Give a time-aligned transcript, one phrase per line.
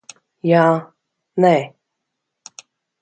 [0.51, 0.61] Jā.
[1.45, 1.53] Nē.